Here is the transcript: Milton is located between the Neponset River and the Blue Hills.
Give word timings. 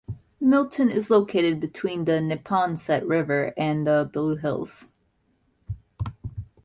Milton 0.39 0.89
is 0.89 1.11
located 1.11 1.59
between 1.59 2.05
the 2.05 2.13
Neponset 2.13 3.07
River 3.07 3.53
and 3.55 3.85
the 3.85 4.09
Blue 4.11 4.35
Hills. 4.35 4.87